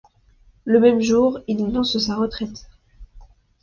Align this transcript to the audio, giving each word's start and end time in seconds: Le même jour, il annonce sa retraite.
Le 0.65 0.79
même 0.79 0.99
jour, 0.99 1.37
il 1.47 1.63
annonce 1.63 1.99
sa 1.99 2.15
retraite. 2.15 2.67